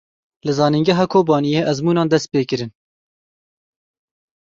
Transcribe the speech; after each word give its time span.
Li 0.45 0.51
Zanîngeha 0.57 1.05
Kobaniyê 1.13 1.61
ezmûnan 1.71 2.07
dest 2.13 2.27
pê 2.31 2.41
kirin. 2.49 2.71